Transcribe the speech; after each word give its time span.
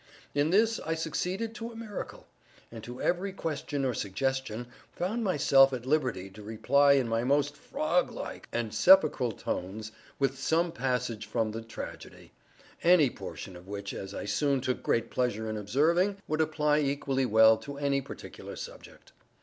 In 0.33 0.49
this, 0.49 0.79
I 0.83 0.95
succeeded 0.95 1.53
to 1.53 1.71
a 1.71 1.75
miracle; 1.75 2.25
and 2.71 2.83
to 2.83 2.99
every 2.99 3.31
question 3.31 3.85
or 3.85 3.93
suggestion 3.93 4.65
found 4.91 5.23
myself 5.23 5.73
at 5.73 5.85
liberty 5.85 6.27
to 6.31 6.41
reply 6.41 6.93
in 6.93 7.07
my 7.07 7.23
most 7.23 7.55
frog 7.55 8.11
like 8.11 8.49
and 8.51 8.73
sepulchral 8.73 9.31
tones 9.33 9.91
with 10.17 10.39
some 10.39 10.71
passage 10.71 11.27
from 11.27 11.51
the 11.51 11.61
tragedy—any 11.61 13.11
portion 13.11 13.55
of 13.55 13.67
which, 13.67 13.93
as 13.93 14.15
I 14.15 14.25
soon 14.25 14.59
took 14.59 14.81
great 14.81 15.11
pleasure 15.11 15.47
in 15.47 15.55
observing, 15.55 16.17
would 16.27 16.41
apply 16.41 16.79
equally 16.79 17.27
well 17.27 17.55
to 17.57 17.77
any 17.77 18.01
particular 18.01 18.55
subject. 18.55 19.11